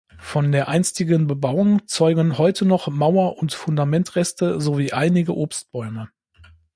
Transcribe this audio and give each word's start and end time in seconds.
Von 0.17 0.51
der 0.51 0.67
einstigen 0.67 1.27
Bebauung 1.27 1.85
zeugen 1.87 2.39
heute 2.39 2.65
noch 2.65 2.87
Mauer- 2.87 3.37
und 3.37 3.53
Fundamentreste 3.53 4.59
sowie 4.59 4.93
einige 4.93 5.37
Obstbäume. 5.37 6.09